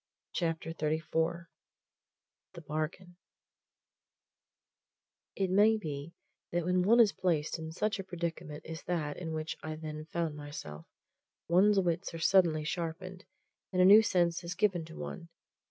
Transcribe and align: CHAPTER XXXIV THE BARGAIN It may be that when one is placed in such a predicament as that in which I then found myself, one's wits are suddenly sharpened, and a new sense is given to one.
CHAPTER 0.33 0.73
XXXIV 0.73 1.45
THE 2.53 2.61
BARGAIN 2.61 3.17
It 5.35 5.51
may 5.51 5.77
be 5.77 6.15
that 6.51 6.65
when 6.65 6.81
one 6.81 6.99
is 6.99 7.11
placed 7.11 7.59
in 7.59 7.71
such 7.71 7.99
a 7.99 8.03
predicament 8.03 8.65
as 8.65 8.81
that 8.87 9.15
in 9.15 9.31
which 9.31 9.55
I 9.61 9.75
then 9.75 10.05
found 10.05 10.35
myself, 10.35 10.87
one's 11.47 11.79
wits 11.79 12.15
are 12.15 12.19
suddenly 12.19 12.63
sharpened, 12.63 13.25
and 13.71 13.79
a 13.79 13.85
new 13.85 14.01
sense 14.01 14.43
is 14.43 14.55
given 14.55 14.85
to 14.85 14.97
one. 14.97 15.29